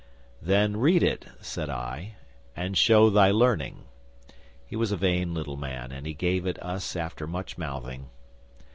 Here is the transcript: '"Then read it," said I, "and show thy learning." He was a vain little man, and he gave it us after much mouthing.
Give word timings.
'"Then 0.41 0.77
read 0.77 1.03
it," 1.03 1.25
said 1.41 1.69
I, 1.69 2.15
"and 2.55 2.75
show 2.75 3.11
thy 3.11 3.29
learning." 3.29 3.83
He 4.65 4.75
was 4.75 4.91
a 4.91 4.97
vain 4.97 5.35
little 5.35 5.57
man, 5.57 5.91
and 5.91 6.07
he 6.07 6.15
gave 6.15 6.47
it 6.47 6.57
us 6.63 6.95
after 6.95 7.27
much 7.27 7.55
mouthing. 7.55 8.09